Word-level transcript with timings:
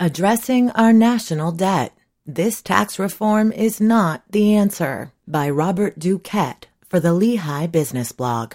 Addressing 0.00 0.70
Our 0.70 0.92
National 0.92 1.50
Debt. 1.50 1.92
This 2.24 2.62
tax 2.62 3.00
reform 3.00 3.50
is 3.50 3.80
not 3.80 4.22
the 4.30 4.54
answer 4.54 5.10
by 5.26 5.50
Robert 5.50 5.98
Duquette 5.98 6.66
for 6.88 7.00
the 7.00 7.12
Lehigh 7.12 7.66
Business 7.66 8.12
Blog. 8.12 8.54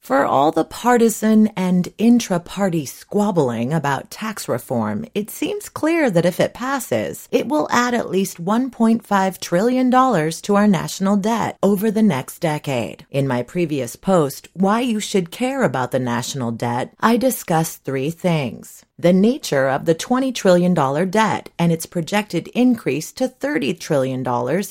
For 0.00 0.24
all 0.24 0.52
the 0.52 0.64
partisan 0.64 1.48
and 1.48 1.88
intra 1.98 2.40
party 2.40 2.86
squabbling 2.86 3.72
about 3.74 4.10
tax 4.10 4.48
reform, 4.48 5.04
it 5.14 5.28
seems 5.28 5.68
clear 5.68 6.10
that 6.10 6.24
if 6.24 6.40
it 6.40 6.54
passes, 6.54 7.28
it 7.30 7.46
will 7.46 7.68
add 7.70 7.92
at 7.92 8.08
least 8.08 8.42
$1.5 8.42 9.38
trillion 9.38 9.90
to 9.90 10.54
our 10.56 10.66
national 10.66 11.16
debt 11.16 11.58
over 11.62 11.90
the 11.90 12.02
next 12.02 12.38
decade. 12.38 13.06
In 13.10 13.28
my 13.28 13.42
previous 13.42 13.96
post, 13.96 14.48
Why 14.54 14.80
You 14.80 14.98
Should 14.98 15.30
Care 15.30 15.62
About 15.62 15.90
the 15.90 15.98
National 15.98 16.52
Debt, 16.52 16.94
I 17.00 17.16
discussed 17.16 17.84
three 17.84 18.10
things 18.10 18.84
the 19.00 19.12
nature 19.12 19.68
of 19.68 19.84
the 19.84 19.94
$20 19.94 20.34
trillion 20.34 20.74
debt 20.74 21.50
and 21.56 21.70
its 21.70 21.86
projected 21.86 22.48
increase 22.48 23.12
to 23.12 23.28
$30 23.28 23.78
trillion 23.78 24.26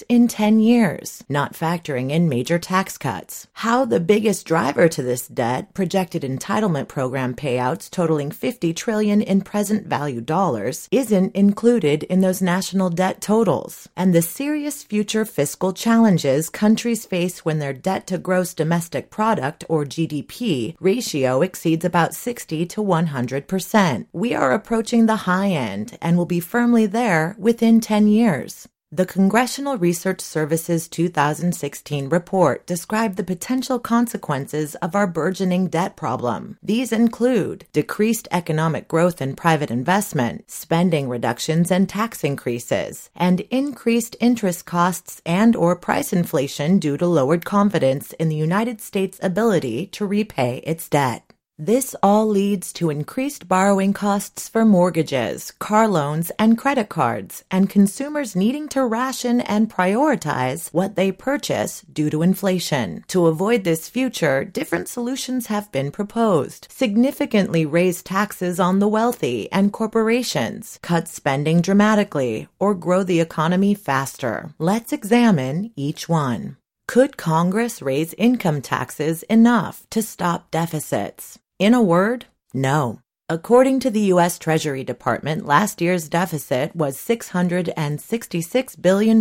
in 0.09 0.27
10 0.27 0.59
years, 0.59 1.23
not 1.29 1.53
factoring 1.53 2.11
in 2.11 2.27
major 2.27 2.59
tax 2.59 2.97
cuts. 2.97 3.47
How 3.53 3.85
the 3.85 4.01
biggest 4.01 4.45
driver 4.45 4.89
to 4.89 5.01
this 5.01 5.16
debt, 5.25 5.73
projected 5.73 6.23
entitlement 6.23 6.89
program 6.89 7.33
payouts 7.33 7.89
totaling 7.89 8.29
50 8.29 8.73
trillion 8.73 9.21
in 9.21 9.39
present 9.39 9.87
value 9.87 10.19
dollars, 10.19 10.89
isn't 10.91 11.33
included 11.33 12.03
in 12.03 12.19
those 12.19 12.41
national 12.41 12.89
debt 12.89 13.21
totals, 13.21 13.87
and 13.95 14.13
the 14.13 14.21
serious 14.21 14.83
future 14.83 15.23
fiscal 15.23 15.71
challenges 15.71 16.49
countries 16.49 17.05
face 17.05 17.45
when 17.45 17.59
their 17.59 17.73
debt 17.73 18.05
to 18.07 18.17
gross 18.17 18.53
domestic 18.53 19.09
product 19.09 19.63
or 19.69 19.85
GDP 19.85 20.75
ratio 20.79 21.41
exceeds 21.41 21.85
about 21.85 22.13
60 22.13 22.65
to 22.65 22.83
100% 22.83 23.77
we 24.11 24.33
are 24.33 24.51
approaching 24.51 25.05
the 25.05 25.27
high 25.27 25.49
end 25.49 25.97
and 26.01 26.17
will 26.17 26.25
be 26.25 26.39
firmly 26.39 26.85
there 26.85 27.35
within 27.37 27.79
10 27.79 28.07
years. 28.07 28.67
The 28.89 29.05
Congressional 29.05 29.77
Research 29.77 30.21
Service's 30.21 30.87
2016 30.87 32.07
report 32.07 32.65
described 32.65 33.17
the 33.17 33.23
potential 33.25 33.79
consequences 33.79 34.75
of 34.75 34.95
our 34.95 35.05
burgeoning 35.05 35.67
debt 35.67 35.97
problem. 35.97 36.57
These 36.63 36.93
include 36.93 37.65
decreased 37.73 38.29
economic 38.31 38.87
growth 38.87 39.19
and 39.19 39.35
private 39.35 39.71
investment, 39.71 40.49
spending 40.49 41.09
reductions 41.09 41.69
and 41.69 41.89
tax 41.89 42.23
increases, 42.23 43.09
and 43.13 43.41
increased 43.51 44.15
interest 44.21 44.65
costs 44.65 45.21
and 45.25 45.53
or 45.53 45.75
price 45.75 46.13
inflation 46.13 46.79
due 46.79 46.95
to 46.95 47.07
lowered 47.07 47.43
confidence 47.43 48.13
in 48.13 48.29
the 48.29 48.37
United 48.37 48.79
States' 48.79 49.19
ability 49.21 49.87
to 49.87 50.05
repay 50.05 50.61
its 50.63 50.87
debt. 50.87 51.26
This 51.59 51.95
all 52.03 52.27
leads 52.27 52.71
to 52.73 52.91
increased 52.91 53.47
borrowing 53.47 53.91
costs 53.91 54.47
for 54.47 54.63
mortgages, 54.63 55.49
car 55.57 55.87
loans, 55.87 56.31
and 56.37 56.55
credit 56.55 56.87
cards, 56.87 57.43
and 57.49 57.67
consumers 57.67 58.35
needing 58.35 58.67
to 58.69 58.85
ration 58.85 59.41
and 59.41 59.67
prioritize 59.67 60.71
what 60.71 60.95
they 60.95 61.11
purchase 61.11 61.81
due 61.81 62.11
to 62.11 62.21
inflation. 62.21 63.03
To 63.07 63.25
avoid 63.25 63.63
this 63.63 63.89
future, 63.89 64.43
different 64.43 64.87
solutions 64.87 65.47
have 65.47 65.71
been 65.71 65.89
proposed. 65.89 66.67
Significantly 66.69 67.65
raise 67.65 68.03
taxes 68.03 68.59
on 68.59 68.77
the 68.77 68.87
wealthy 68.87 69.51
and 69.51 69.73
corporations, 69.73 70.77
cut 70.83 71.07
spending 71.07 71.61
dramatically, 71.61 72.47
or 72.59 72.75
grow 72.75 73.01
the 73.01 73.19
economy 73.19 73.73
faster. 73.73 74.51
Let's 74.59 74.93
examine 74.93 75.71
each 75.75 76.07
one. 76.07 76.57
Could 76.87 77.17
Congress 77.17 77.81
raise 77.81 78.13
income 78.13 78.61
taxes 78.61 79.23
enough 79.23 79.87
to 79.89 80.03
stop 80.03 80.51
deficits? 80.51 81.39
In 81.59 81.73
a 81.73 81.81
word, 81.81 82.27
no. 82.53 82.99
According 83.27 83.79
to 83.79 83.89
the 83.89 84.11
U.S. 84.13 84.37
Treasury 84.37 84.83
Department, 84.83 85.43
last 85.43 85.81
year's 85.81 86.07
deficit 86.07 86.75
was 86.75 86.97
$666 86.97 88.79
billion. 88.79 89.19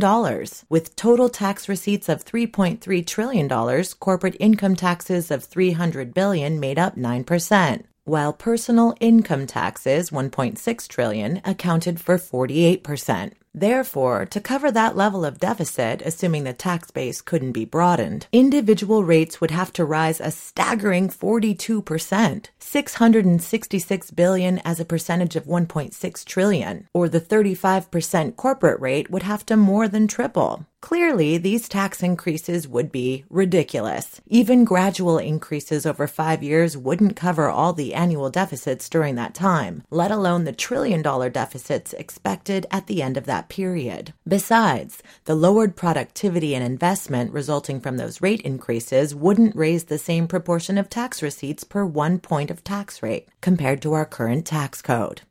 With 0.68 0.94
total 0.96 1.30
tax 1.30 1.66
receipts 1.66 2.10
of 2.10 2.26
$3.3 2.26 3.06
trillion, 3.06 3.84
corporate 3.98 4.36
income 4.38 4.76
taxes 4.76 5.30
of 5.30 5.44
300 5.44 6.12
billion 6.12 6.60
made 6.60 6.78
up 6.78 6.94
9%, 6.96 7.84
while 8.04 8.34
personal 8.34 8.94
income 9.00 9.46
taxes, 9.46 10.10
1.6 10.10 10.88
trillion, 10.88 11.40
accounted 11.42 11.98
for 11.98 12.18
48%. 12.18 13.32
Therefore, 13.58 14.26
to 14.26 14.38
cover 14.38 14.70
that 14.70 14.96
level 14.96 15.24
of 15.24 15.40
deficit, 15.40 16.02
assuming 16.04 16.44
the 16.44 16.52
tax 16.52 16.90
base 16.90 17.22
couldn't 17.22 17.52
be 17.52 17.64
broadened, 17.64 18.26
individual 18.30 19.02
rates 19.02 19.40
would 19.40 19.50
have 19.50 19.72
to 19.72 19.84
rise 19.86 20.20
a 20.20 20.30
staggering 20.30 21.08
42%, 21.08 22.46
666 22.58 24.10
billion 24.10 24.58
as 24.58 24.78
a 24.78 24.84
percentage 24.84 25.36
of 25.36 25.46
1.6 25.46 26.24
trillion, 26.26 26.86
or 26.92 27.08
the 27.08 27.18
35% 27.18 28.36
corporate 28.36 28.78
rate 28.78 29.10
would 29.10 29.22
have 29.22 29.46
to 29.46 29.56
more 29.56 29.88
than 29.88 30.06
triple. 30.06 30.66
Clearly, 30.82 31.38
these 31.38 31.68
tax 31.68 32.02
increases 32.02 32.68
would 32.68 32.92
be 32.92 33.24
ridiculous. 33.30 34.20
Even 34.26 34.64
gradual 34.64 35.18
increases 35.18 35.86
over 35.86 36.06
five 36.06 36.42
years 36.42 36.76
wouldn't 36.76 37.16
cover 37.16 37.48
all 37.48 37.72
the 37.72 37.94
annual 37.94 38.30
deficits 38.30 38.88
during 38.88 39.14
that 39.14 39.34
time, 39.34 39.82
let 39.90 40.10
alone 40.10 40.44
the 40.44 40.52
trillion 40.52 41.02
dollar 41.02 41.30
deficits 41.30 41.92
expected 41.94 42.66
at 42.70 42.86
the 42.86 43.02
end 43.02 43.16
of 43.16 43.24
that 43.24 43.48
period. 43.48 44.12
Besides, 44.28 45.02
the 45.24 45.34
lowered 45.34 45.76
productivity 45.76 46.54
and 46.54 46.64
investment 46.64 47.32
resulting 47.32 47.80
from 47.80 47.96
those 47.96 48.20
rate 48.20 48.42
increases 48.42 49.14
wouldn't 49.14 49.56
raise 49.56 49.84
the 49.84 49.98
same 49.98 50.28
proportion 50.28 50.78
of 50.78 50.90
tax 50.90 51.22
receipts 51.22 51.64
per 51.64 51.84
one 51.84 52.18
point 52.18 52.50
of 52.50 52.62
tax 52.62 53.02
rate 53.02 53.28
compared 53.40 53.80
to 53.82 53.94
our 53.94 54.04
current 54.04 54.46
tax 54.46 54.82
code. 54.82 55.22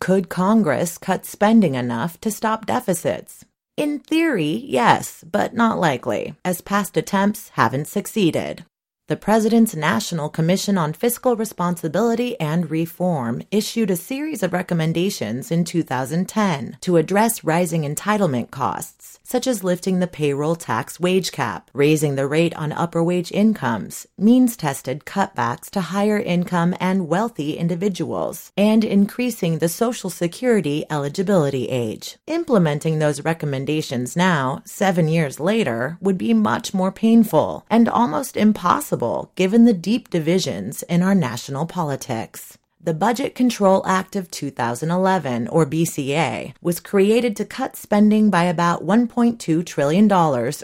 Could 0.00 0.28
Congress 0.28 0.98
cut 0.98 1.24
spending 1.24 1.76
enough 1.76 2.20
to 2.22 2.30
stop 2.30 2.66
deficits? 2.66 3.44
In 3.76 4.00
theory, 4.00 4.64
yes, 4.66 5.24
but 5.30 5.54
not 5.54 5.78
likely, 5.78 6.34
as 6.44 6.60
past 6.60 6.98
attempts 6.98 7.48
haven't 7.50 7.88
succeeded. 7.88 8.66
The 9.08 9.16
President's 9.16 9.74
National 9.74 10.28
Commission 10.28 10.78
on 10.78 10.92
Fiscal 10.92 11.34
Responsibility 11.34 12.38
and 12.38 12.70
Reform 12.70 13.42
issued 13.50 13.90
a 13.90 13.96
series 13.96 14.44
of 14.44 14.52
recommendations 14.52 15.50
in 15.50 15.64
2010 15.64 16.78
to 16.82 16.96
address 16.96 17.42
rising 17.42 17.82
entitlement 17.82 18.52
costs, 18.52 19.18
such 19.24 19.48
as 19.48 19.64
lifting 19.64 19.98
the 19.98 20.06
payroll 20.06 20.54
tax 20.54 21.00
wage 21.00 21.32
cap, 21.32 21.68
raising 21.74 22.14
the 22.14 22.28
rate 22.28 22.54
on 22.54 22.70
upper 22.70 23.02
wage 23.02 23.32
incomes, 23.32 24.06
means 24.16 24.56
tested 24.56 25.04
cutbacks 25.04 25.68
to 25.70 25.80
higher 25.80 26.20
income 26.20 26.72
and 26.78 27.08
wealthy 27.08 27.58
individuals, 27.58 28.52
and 28.56 28.84
increasing 28.84 29.58
the 29.58 29.68
Social 29.68 30.10
Security 30.10 30.84
eligibility 30.88 31.66
age. 31.66 32.18
Implementing 32.28 33.00
those 33.00 33.24
recommendations 33.24 34.14
now, 34.14 34.62
seven 34.64 35.08
years 35.08 35.40
later, 35.40 35.98
would 36.00 36.16
be 36.16 36.32
much 36.32 36.72
more 36.72 36.92
painful 36.92 37.66
and 37.68 37.88
almost 37.88 38.36
impossible 38.36 39.01
possible 39.02 39.32
given 39.34 39.64
the 39.64 39.72
deep 39.72 40.10
divisions 40.10 40.82
in 40.84 41.02
our 41.02 41.14
national 41.14 41.66
politics. 41.66 42.58
The 42.84 42.94
Budget 42.94 43.36
Control 43.36 43.86
Act 43.86 44.16
of 44.16 44.28
2011, 44.28 45.46
or 45.48 45.64
BCA, 45.64 46.52
was 46.60 46.80
created 46.80 47.36
to 47.36 47.44
cut 47.44 47.76
spending 47.76 48.28
by 48.28 48.44
about 48.44 48.84
$1.2 48.84 49.64
trillion 49.64 50.12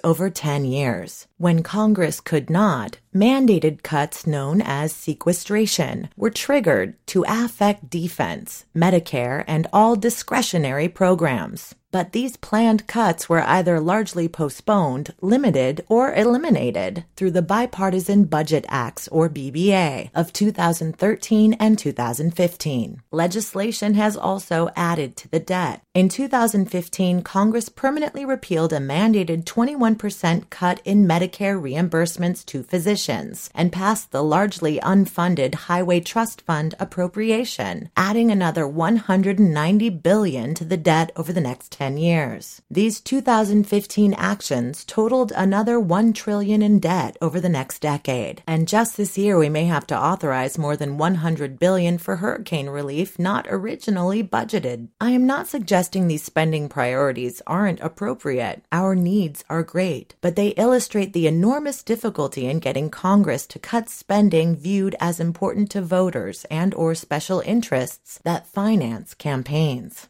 over 0.02 0.30
10 0.30 0.64
years. 0.64 1.28
When 1.38 1.62
Congress 1.62 2.20
could 2.20 2.50
not, 2.50 2.98
mandated 3.18 3.82
cuts 3.82 4.26
known 4.26 4.62
as 4.62 4.92
sequestration 4.92 6.08
were 6.16 6.30
triggered 6.30 6.94
to 7.06 7.24
affect 7.26 7.90
defense, 7.90 8.64
Medicare, 8.76 9.44
and 9.48 9.66
all 9.72 9.96
discretionary 9.96 10.88
programs 10.88 11.74
but 11.90 12.12
these 12.12 12.36
planned 12.36 12.86
cuts 12.86 13.28
were 13.28 13.42
either 13.42 13.80
largely 13.80 14.28
postponed, 14.28 15.14
limited, 15.22 15.84
or 15.88 16.12
eliminated 16.14 17.04
through 17.16 17.30
the 17.30 17.42
Bipartisan 17.42 18.24
Budget 18.24 18.66
Acts, 18.68 19.08
or 19.08 19.30
BBA, 19.30 20.10
of 20.14 20.32
2013 20.32 21.54
and 21.54 21.78
2015. 21.78 23.02
Legislation 23.10 23.94
has 23.94 24.16
also 24.16 24.68
added 24.76 25.16
to 25.16 25.28
the 25.28 25.40
debt. 25.40 25.82
In 25.94 26.08
2015, 26.08 27.22
Congress 27.22 27.68
permanently 27.68 28.24
repealed 28.24 28.72
a 28.72 28.78
mandated 28.78 29.44
21% 29.44 30.50
cut 30.50 30.80
in 30.84 31.06
Medicare 31.06 31.60
reimbursements 31.60 32.44
to 32.46 32.62
physicians 32.62 33.07
and 33.08 33.72
passed 33.72 34.10
the 34.10 34.22
largely 34.22 34.78
unfunded 34.80 35.54
Highway 35.54 36.00
Trust 36.00 36.40
Fund 36.42 36.74
appropriation, 36.80 37.90
adding 37.96 38.30
another 38.30 38.66
190 38.66 39.90
billion 39.90 40.54
to 40.54 40.64
the 40.64 40.76
debt 40.76 41.12
over 41.16 41.32
the 41.32 41.40
next 41.40 41.72
10 41.72 41.98
years. 41.98 42.62
These 42.70 43.00
2015 43.00 44.14
actions 44.14 44.84
totaled 44.84 45.32
another 45.32 45.78
1 45.78 46.12
trillion 46.12 46.62
in 46.62 46.78
debt 46.78 47.16
over 47.20 47.40
the 47.40 47.48
next 47.48 47.80
decade. 47.80 48.42
And 48.46 48.66
just 48.66 48.96
this 48.96 49.18
year 49.18 49.38
we 49.38 49.48
may 49.48 49.64
have 49.66 49.86
to 49.88 49.98
authorize 49.98 50.58
more 50.58 50.76
than 50.76 50.98
100 50.98 51.58
billion 51.58 51.98
for 51.98 52.16
hurricane 52.16 52.68
relief 52.68 53.18
not 53.18 53.46
originally 53.48 54.22
budgeted. 54.22 54.88
I 55.00 55.10
am 55.10 55.26
not 55.26 55.48
suggesting 55.48 56.08
these 56.08 56.22
spending 56.22 56.68
priorities 56.68 57.42
aren't 57.46 57.80
appropriate. 57.80 58.62
Our 58.72 58.94
needs 58.94 59.44
are 59.48 59.62
great, 59.62 60.14
but 60.20 60.36
they 60.36 60.48
illustrate 60.48 61.12
the 61.12 61.26
enormous 61.26 61.82
difficulty 61.82 62.46
in 62.46 62.58
getting 62.58 62.87
Congress 62.90 63.46
to 63.48 63.58
cut 63.58 63.88
spending 63.88 64.56
viewed 64.56 64.96
as 65.00 65.20
important 65.20 65.70
to 65.70 65.82
voters 65.82 66.44
and 66.50 66.74
or 66.74 66.94
special 66.94 67.40
interests 67.40 68.18
that 68.24 68.46
finance 68.46 69.14
campaigns. 69.14 70.08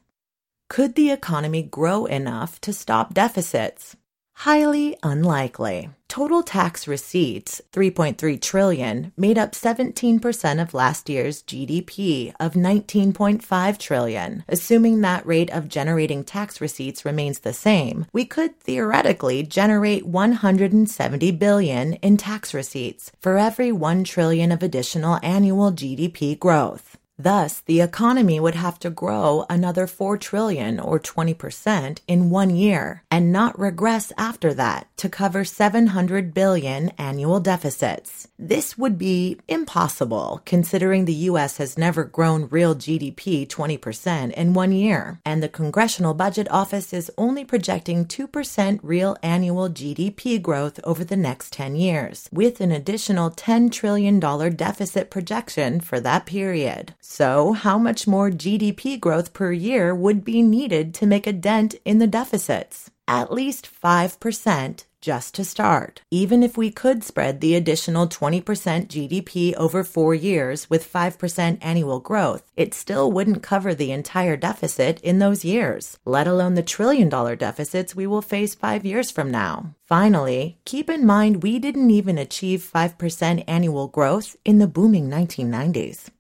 Could 0.69 0.95
the 0.95 1.11
economy 1.11 1.63
grow 1.63 2.07
enough 2.07 2.61
to 2.63 2.73
stop 2.73 3.15
deficits? 3.15 3.97
Highly 4.43 4.97
unlikely. 5.03 5.91
Total 6.07 6.45
tax 6.45 6.87
receipts, 6.87 7.61
3.3 7.73 8.41
trillion, 8.41 9.13
made 9.17 9.37
up 9.37 9.51
17% 9.51 10.63
of 10.63 10.75
last 10.75 11.09
year's 11.09 11.43
GDP 11.43 12.33
of 12.39 12.53
19.5 12.53 13.79
trillion. 13.79 14.45
Assuming 14.49 15.01
that 15.01 15.27
rate 15.27 15.51
of 15.51 15.69
generating 15.69 16.23
tax 16.23 16.61
receipts 16.61 17.05
remains 17.05 17.41
the 17.41 17.53
same, 17.53 18.07
we 18.13 18.25
could 18.25 18.59
theoretically 18.61 19.43
generate 19.43 20.07
170 20.07 21.33
billion 21.33 21.95
in 21.95 22.17
tax 22.17 22.55
receipts 22.55 23.11
for 23.21 23.39
every 23.39 23.73
1 23.73 24.05
trillion 24.05 24.53
of 24.53 24.63
additional 24.63 25.19
annual 25.25 25.73
GDP 25.73 26.39
growth. 26.39 26.98
Thus, 27.21 27.61
the 27.67 27.81
economy 27.81 28.39
would 28.39 28.55
have 28.55 28.79
to 28.79 28.91
grow 28.91 29.45
another 29.51 29.89
4 29.89 30.17
trillion 30.19 30.79
or 30.79 31.01
20% 31.01 31.99
in 32.07 32.31
one 32.31 32.55
year 32.55 33.03
and 33.11 33.33
not 33.33 33.59
regress 33.59 34.13
after 34.17 34.55
that 34.55 34.87
to 34.99 35.09
cover 35.09 35.45
700 35.45 36.33
billion 36.33 36.91
annual 36.91 37.41
deficits. 37.41 38.29
This 38.39 38.79
would 38.79 38.99
be 38.99 39.41
impossible 39.49 40.43
considering 40.45 41.05
the 41.05 41.27
US 41.31 41.57
has 41.57 41.77
never 41.77 42.05
grown 42.05 42.47
real 42.51 42.77
GDP 42.77 43.49
20% 43.49 44.33
in 44.35 44.55
one 44.55 44.71
year 44.71 45.19
and 45.25 45.43
the 45.43 45.49
Congressional 45.49 46.15
Budget 46.15 46.49
Office 46.53 46.93
is 46.93 47.11
only 47.19 47.45
projecting 47.45 48.07
2% 48.07 48.79
real 48.85 49.17
annual 49.25 49.69
GDP 49.69 50.41
growth 50.41 50.79
over 50.85 51.03
the 51.03 51.17
next 51.17 51.53
10 51.53 51.75
years 51.75 52.29
with 52.33 52.61
an 52.61 52.71
additional 52.71 53.33
$10 53.33 53.73
trillion 53.73 54.21
deficit 54.21 55.11
projection 55.11 55.81
for 55.81 55.99
that 55.99 56.25
period. 56.25 56.95
So, 57.11 57.55
how 57.55 57.79
much 57.79 58.07
more 58.07 58.29
GDP 58.29 59.01
growth 59.01 59.33
per 59.33 59.51
year 59.51 59.95
would 59.95 60.27
be 60.27 60.43
needed 60.43 60.93
to 60.95 61.07
make 61.07 61.27
a 61.27 61.33
dent 61.33 61.75
in 61.87 62.01
the 62.01 62.07
deficits? 62.07 62.91
At 63.09 63.33
least 63.33 63.67
5% 63.83 64.85
just 65.01 65.35
to 65.35 65.43
start. 65.43 66.03
Even 66.11 66.43
if 66.43 66.59
we 66.59 66.71
could 66.71 67.03
spread 67.03 67.41
the 67.41 67.55
additional 67.55 68.09
20% 68.09 68.43
GDP 68.89 69.55
over 69.55 69.83
four 69.85 70.15
years 70.15 70.69
with 70.69 70.93
5% 70.93 71.59
annual 71.63 71.99
growth, 71.99 72.53
it 72.57 72.75
still 72.75 73.11
wouldn't 73.11 73.43
cover 73.43 73.75
the 73.75 73.91
entire 73.91 74.37
deficit 74.37 75.01
in 75.01 75.19
those 75.19 75.47
years, 75.47 75.97
let 76.05 76.27
alone 76.27 76.57
the 76.57 76.63
trillion 76.63 77.09
dollar 77.09 77.35
deficits 77.35 77.97
we 77.97 78.07
will 78.07 78.23
face 78.23 78.55
five 78.55 78.85
years 78.85 79.11
from 79.11 79.31
now. 79.31 79.75
Finally, 79.87 80.59
keep 80.67 80.91
in 80.91 81.07
mind 81.07 81.43
we 81.43 81.59
didn't 81.59 81.91
even 81.91 82.19
achieve 82.19 82.71
5% 82.71 83.45
annual 83.49 83.89
growth 83.89 84.37
in 84.45 84.59
the 84.59 84.69
booming 84.69 85.09
1990s. 85.09 86.11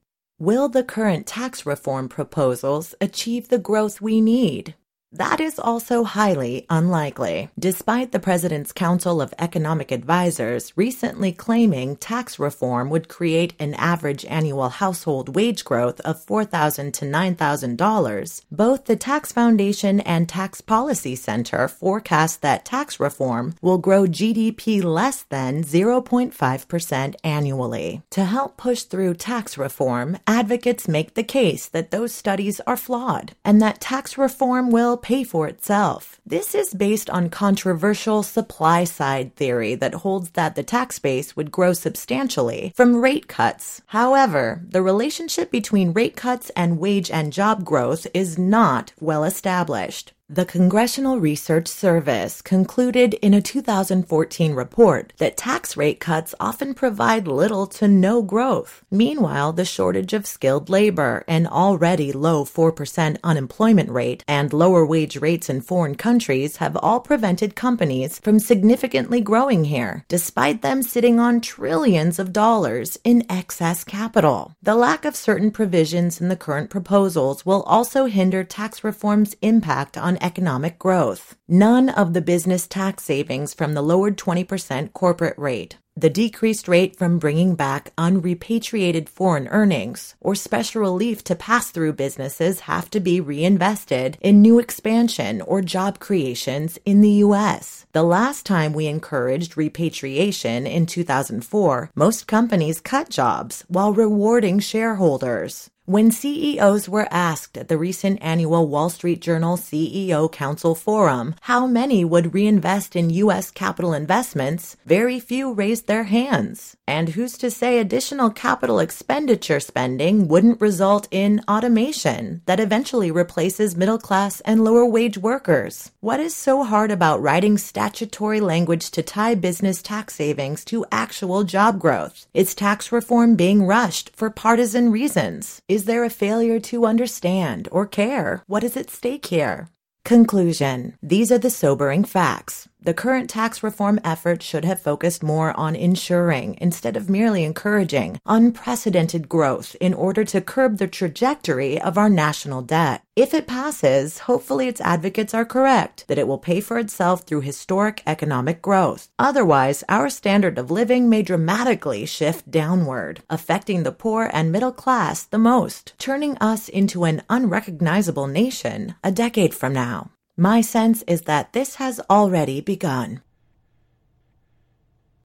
Will 0.41 0.69
the 0.69 0.85
current 0.85 1.27
tax 1.27 1.67
reform 1.67 2.09
proposals 2.09 2.95
achieve 3.01 3.49
the 3.49 3.59
growth 3.59 4.01
we 4.01 4.21
need? 4.21 4.77
That 5.13 5.41
is 5.41 5.59
also 5.59 6.05
highly 6.05 6.67
unlikely, 6.69 7.49
despite 7.59 8.13
the 8.13 8.21
President's 8.21 8.73
Council 8.73 9.23
of 9.23 9.33
Economic 9.39 9.91
Advisers 9.91 10.77
recently 10.77 11.33
claiming 11.33 11.97
tax 11.97 12.39
reform 12.39 12.91
would 12.91 13.09
create 13.09 13.55
an 13.59 13.73
average 13.75 14.27
annual 14.27 14.69
household 14.69 15.35
wage 15.35 15.65
growth 15.65 15.99
of 16.01 16.25
$4,000 16.27 16.93
to 16.93 17.07
$9,000. 17.07 18.43
Both 18.53 18.85
the 18.85 18.97
Tax 18.97 19.33
Foundation 19.33 20.01
and 20.01 20.29
Tax 20.29 20.61
Policy 20.61 21.17
Center 21.17 21.69
forecast 21.69 22.43
that 22.43 22.67
tax 22.67 23.01
reform 23.01 23.55
will 23.63 23.79
grow 23.79 24.03
GDP 24.03 24.85
less 24.85 25.23
than 25.23 25.65
0.5% 25.65 27.15
annually. 27.25 28.03
To 28.11 28.25
help 28.27 28.59
push 28.59 28.83
through 28.83 29.15
tax 29.15 29.57
reform, 29.57 30.19
advocates 30.27 30.87
make 30.87 31.15
the 31.15 31.25
case 31.25 31.67
that 31.67 31.93
those 31.93 32.13
studies 32.13 32.61
are 32.67 32.77
flawed 32.77 33.33
and 33.43 33.63
that 33.63 33.81
tax 33.81 34.19
reform 34.19 34.71
will 34.71 34.98
pay 34.99 35.25
for 35.25 35.49
itself. 35.49 36.21
This 36.27 36.55
is 36.55 36.75
based 36.75 37.09
on 37.09 37.31
controversial 37.31 38.23
supply 38.23 38.85
side 38.85 39.35
theory 39.37 39.75
that 39.77 39.95
holds 39.95 40.31
that 40.31 40.57
the 40.57 40.63
tax 40.63 40.99
base 40.99 41.37
would 41.37 41.51
grow 41.51 41.73
substantially 41.73 42.73
from 42.77 43.01
rate 43.01 43.29
cuts. 43.29 43.81
However, 43.87 44.63
the 44.69 44.83
relationship 44.83 45.51
between 45.51 45.95
rate 45.95 46.17
cuts 46.17 46.51
and 46.51 46.79
wage 46.79 47.11
and 47.11 47.33
job 47.33 47.65
growth 47.65 48.07
is 48.13 48.39
not 48.39 48.93
well 49.01 49.25
established. 49.25 50.13
The 50.31 50.45
Congressional 50.45 51.19
Research 51.19 51.69
Service 51.69 52.43
concluded 52.43 53.15
in 53.15 53.33
a 53.33 53.41
2014 53.41 54.53
report 54.53 55.15
that 55.17 55.39
tax 55.39 55.75
rate 55.75 56.01
cuts 56.01 56.35
often 56.39 56.75
provide 56.75 57.27
little 57.27 57.67
to 57.69 57.89
no 57.89 58.21
growth. 58.21 58.85
Meanwhile, 58.91 59.55
the 59.55 59.65
shortage 59.65 60.13
of 60.13 60.27
skilled 60.27 60.69
labor, 60.69 61.25
an 61.27 61.47
already 61.47 62.13
low 62.13 62.45
4% 62.45 63.17
unemployment 63.25 63.89
rate, 63.89 64.23
and 64.29 64.53
lower 64.53 64.85
wage 64.85 65.17
rates 65.17 65.49
in 65.49 65.63
foreign 65.63 65.95
countries 65.95 66.59
have 66.59 66.77
all 66.77 67.01
prevented 67.01 67.57
companies 67.57 68.19
from 68.19 68.39
significantly 68.39 69.23
growing 69.23 69.65
here, 69.65 70.05
despite 70.09 70.61
them 70.61 70.83
sitting 70.83 71.19
on 71.19 71.41
trillions 71.41 72.19
of 72.19 72.35
dollars 72.35 72.99
in 73.03 73.25
excess 73.31 73.83
capital. 73.83 74.53
The 74.63 74.75
lack 74.75 75.07
of 75.07 75.17
certain 75.17 75.51
provisions 75.51 76.21
in 76.21 76.29
the 76.29 76.37
current 76.37 76.69
proposals 76.69 77.47
will 77.47 77.63
also 77.63 78.05
hinder 78.05 78.45
tax 78.45 78.85
reform's 78.85 79.35
impact 79.41 79.97
on 79.97 80.18
economic 80.21 80.79
growth. 80.79 81.37
None 81.49 81.89
of 81.89 82.13
the 82.13 82.21
business 82.21 82.67
tax 82.67 83.05
savings 83.05 83.55
from 83.55 83.75
the 83.75 83.83
lowered 83.83 84.17
20% 84.17 84.93
corporate 84.93 85.39
rate, 85.39 85.79
the 85.97 86.11
decreased 86.11 86.69
rate 86.69 86.95
from 86.95 87.19
bringing 87.19 87.57
back 87.57 87.93
unrepatriated 87.99 89.09
foreign 89.09 89.49
earnings, 89.49 90.15
or 90.21 90.35
special 90.35 90.81
relief 90.81 91.25
to 91.25 91.35
pass 91.35 91.71
through 91.71 91.93
businesses 91.95 92.61
have 92.61 92.89
to 92.91 93.01
be 93.01 93.21
reinvested 93.21 94.17
in 94.21 94.41
new 94.41 94.61
expansion 94.61 95.41
or 95.41 95.61
job 95.61 95.99
creations 95.99 96.79
in 96.85 97.01
the 97.01 97.19
U.S. 97.27 97.87
The 97.93 98.05
last 98.05 98.47
time 98.47 98.73
we 98.73 98.87
encouraged 98.87 99.57
repatriation 99.57 100.67
in 100.67 100.87
2004, 100.87 101.91
most 101.97 102.27
companies 102.29 102.81
cut 102.81 103.09
jobs 103.11 103.65
while 103.67 103.93
rewarding 103.93 104.61
shareholders. 104.61 105.71
When 105.89 106.11
CEOs 106.11 106.87
were 106.87 107.09
asked 107.11 107.57
at 107.57 107.69
the 107.69 107.79
recent 107.79 108.19
annual 108.21 108.69
Wall 108.69 108.91
Street 108.91 109.23
Journal 109.23 109.57
CEO 109.57 110.31
Council 110.31 110.75
Forum 110.75 111.35
how 111.41 111.67
many 111.67 112.05
would 112.05 112.35
reinvest 112.35 112.95
in 112.95 113.09
U.S. 113.25 113.51
capital 113.51 113.95
investments, 113.95 114.77
very 114.85 115.19
few 115.19 115.51
raised 115.51 115.87
their 115.87 116.05
hands. 116.05 116.77
And 116.87 117.11
who's 117.11 117.39
to 117.39 117.51
say 117.51 117.79
additional 117.79 118.29
capital 118.29 118.81
expenditure 118.81 119.61
spending 119.61 120.29
wouldn't 120.29 120.61
result 120.61 121.09
in 121.11 121.41
automation 121.49 122.43
that 122.45 122.61
eventually 122.61 123.11
replaces 123.11 123.75
middle 123.75 123.99
class 123.99 124.41
and 124.41 124.65
lower 124.65 124.85
wage 124.85 125.17
workers? 125.17 125.91
What 126.01 126.21
is 126.21 126.37
so 126.37 126.65
hard 126.65 126.91
about 126.91 127.23
writing 127.23 127.57
statutory 127.57 128.41
language 128.41 128.91
to 128.91 129.03
tie 129.03 129.37
business 129.37 129.81
tax 129.81 130.17
savings 130.17 130.67
to 130.67 130.85
actual 130.93 131.45
job 131.45 131.79
growth? 131.79 132.27
Is 132.35 132.55
tax 132.55 132.93
reform 132.93 133.37
being 133.37 133.67
rushed 133.67 134.11
for 134.15 134.29
partisan 134.29 134.93
reasons? 134.93 135.63
Is 135.79 135.85
there 135.85 136.03
a 136.03 136.19
failure 136.25 136.59
to 136.71 136.87
understand 136.87 137.69
or 137.71 137.87
care 137.87 138.43
what 138.49 138.65
is 138.65 138.77
at 138.77 138.91
stake 138.91 139.27
here? 139.27 139.69
Conclusion. 140.05 140.99
These 141.01 141.31
are 141.31 141.39
the 141.39 141.51
sobering 141.51 142.03
facts. 142.03 142.69
The 142.89 142.95
current 142.95 143.29
tax 143.29 143.63
reform 143.63 144.01
effort 144.03 144.43
should 144.43 144.65
have 144.65 144.81
focused 144.81 145.23
more 145.23 145.55
on 145.61 145.77
ensuring, 145.77 146.57
instead 146.59 146.97
of 146.97 147.11
merely 147.11 147.45
encouraging, 147.45 148.19
unprecedented 148.25 149.29
growth 149.29 149.77
in 149.79 149.93
order 149.93 150.25
to 150.25 150.41
curb 150.41 150.79
the 150.79 150.87
trajectory 150.87 151.79
of 151.79 151.99
our 151.99 152.09
national 152.09 152.63
debt. 152.63 153.03
If 153.15 153.35
it 153.35 153.47
passes, 153.47 154.21
hopefully 154.21 154.69
its 154.69 154.81
advocates 154.81 155.35
are 155.35 155.45
correct 155.45 156.07
that 156.09 156.17
it 156.17 156.27
will 156.27 156.39
pay 156.39 156.63
for 156.63 156.79
itself 156.79 157.25
through 157.25 157.43
historic 157.43 158.03
economic 158.07 158.63
growth. 158.63 159.11
Otherwise, 159.19 159.85
our 159.91 160.09
standard 160.09 160.57
of 160.57 160.71
living 160.71 161.11
may 161.11 161.21
dramatically 161.21 162.07
shift 162.07 162.51
downward, 162.51 163.21
affecting 163.29 163.83
the 163.83 163.93
poor 163.93 164.31
and 164.33 164.51
middle 164.51 164.73
class 164.73 165.25
the 165.25 165.37
most, 165.37 165.93
turning 165.99 166.39
us 166.39 166.71
into 166.71 167.05
an 167.05 167.21
unrecognizable 167.29 168.29
nation 168.29 168.95
a 169.05 169.13
decade 169.13 169.53
from 169.53 169.75
now. 169.75 170.11
My 170.41 170.61
sense 170.61 171.03
is 171.09 171.23
that 171.23 171.53
this 171.53 171.75
has 171.83 172.01
already 172.09 172.61
begun. 172.61 173.23